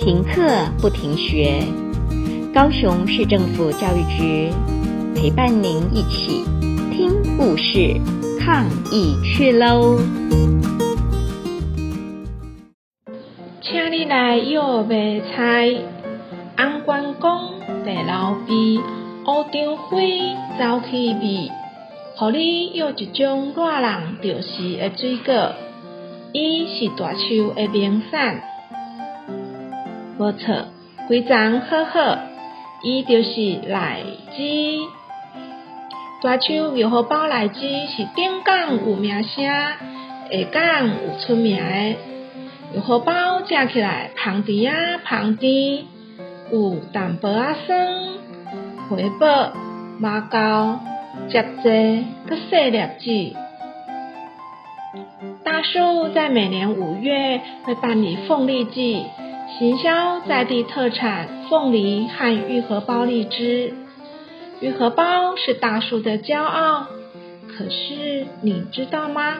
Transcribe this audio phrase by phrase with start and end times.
[0.00, 0.40] 停课
[0.80, 1.62] 不停学，
[2.54, 4.50] 高雄市政府教育局
[5.14, 6.42] 陪伴您一起
[6.90, 8.00] 听故事、
[8.40, 9.98] 抗疫去喽！
[13.60, 15.70] 请你来药卖菜，
[16.56, 18.80] 安关公地老鳖，
[19.26, 21.50] 乌张飞走去觅，
[22.32, 25.52] 予你药一种热人着是的水果，
[26.32, 28.40] 伊是大树的名产。
[30.20, 30.66] 无错，
[31.08, 32.18] 规章好好，
[32.82, 33.64] 伊就是荔
[34.36, 34.86] 枝。
[36.22, 39.78] 大树药荷包荔枝是顶港有名声，下
[40.52, 41.96] 港有出名的。
[42.74, 45.86] 药荷包食起来香甜啊香甜，
[46.52, 47.88] 有淡薄仔酸，
[48.90, 49.54] 花宝、
[49.98, 50.80] 马高、
[51.30, 52.78] 接济搁细粒
[53.32, 53.36] 子。
[55.42, 59.06] 大树在每年五月会办理凤梨季。
[59.58, 63.74] 行销在地特产凤梨和玉荷包荔枝，
[64.60, 66.86] 玉荷包是大树的骄傲。
[67.46, 69.36] 可是你知道吗？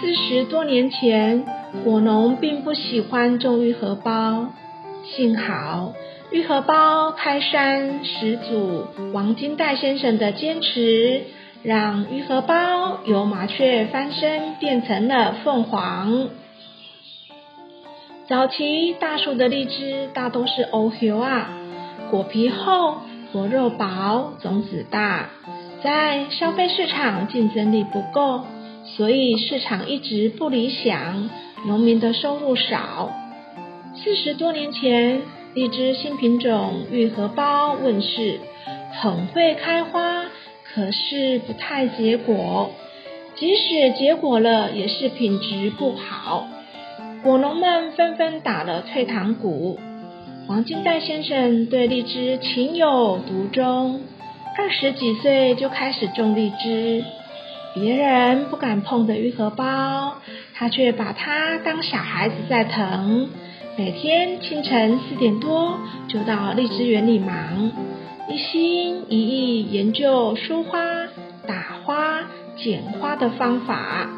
[0.00, 1.46] 四十多年前，
[1.82, 4.48] 果农并不喜欢种玉荷包。
[5.04, 5.94] 幸好
[6.30, 8.84] 玉荷包开山始祖
[9.14, 11.22] 王金代先生的坚持，
[11.62, 16.28] 让玉荷包由麻雀翻身变成了凤凰。
[18.28, 21.48] 早期大树的荔枝大都是乌叶啊，
[22.10, 22.98] 果皮厚，
[23.32, 25.30] 果肉薄，种子大，
[25.82, 28.44] 在消费市场竞争力不够，
[28.84, 31.30] 所以市场一直不理想，
[31.66, 33.10] 农民的收入少。
[33.94, 35.22] 四十多年前，
[35.54, 38.40] 荔枝新品种玉荷包问世，
[39.00, 40.26] 很会开花，
[40.74, 42.72] 可是不太结果，
[43.36, 46.46] 即使结果了，也是品质不好。
[47.22, 49.78] 果农们纷纷打了退堂鼓。
[50.48, 54.00] 王金代先生对荔枝情有独钟，
[54.56, 57.04] 二十几岁就开始种荔枝，
[57.74, 60.14] 别人不敢碰的玉荷包，
[60.54, 63.28] 他却把它当小孩子在疼。
[63.76, 65.78] 每天清晨四点多
[66.08, 67.70] 就到荔枝园里忙，
[68.30, 70.80] 一心一意研究疏花、
[71.46, 72.24] 打花、
[72.56, 74.08] 剪花的方法。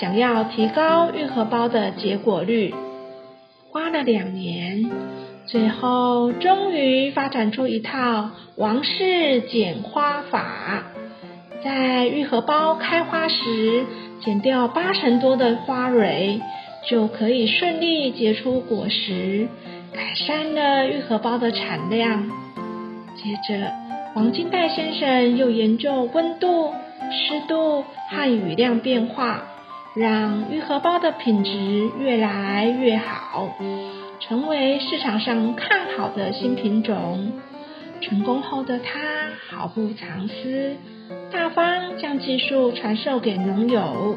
[0.00, 2.72] 想要提高玉荷包的结果率，
[3.72, 4.88] 花了两年，
[5.46, 10.84] 最后终于发展出一套王氏剪花法。
[11.64, 13.84] 在玉荷包开花时，
[14.20, 16.40] 剪掉八成多的花蕊，
[16.88, 19.48] 就可以顺利结出果实，
[19.92, 22.30] 改善了玉荷包的产量。
[23.16, 23.72] 接着，
[24.14, 26.72] 王金代先生又研究温度、
[27.10, 29.47] 湿度和雨量变化。
[29.98, 33.56] 让玉荷包的品质越来越好，
[34.20, 37.32] 成为市场上看好的新品种。
[38.00, 39.00] 成功后的他
[39.50, 40.76] 毫不藏私，
[41.32, 44.16] 大方将技术传授给农友，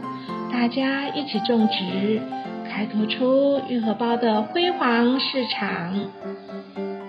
[0.53, 2.21] 大家一起种植，
[2.69, 5.99] 开拓出玉荷包的辉煌市场。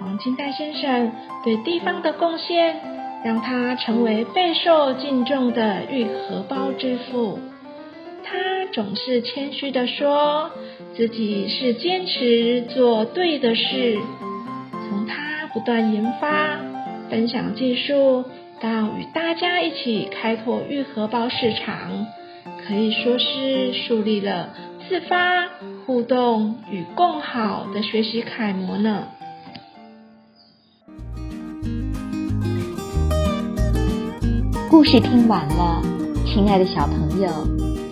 [0.01, 1.13] 王金代先生
[1.45, 2.77] 对地方的贡献，
[3.23, 7.39] 让他成为备受敬重的玉荷包之父。
[8.25, 10.51] 他总是谦虚地说
[10.97, 13.99] 自己是坚持做对的事。
[14.89, 16.61] 从他不断研发、
[17.11, 18.25] 分享技术，
[18.61, 18.69] 到
[18.99, 22.07] 与大家一起开拓玉荷包市场，
[22.67, 24.51] 可以说是树立了
[24.89, 25.49] 自发、
[25.85, 29.09] 互动与共好的学习楷模呢。
[34.71, 35.83] 故事听完了，
[36.25, 37.92] 亲爱的小朋友。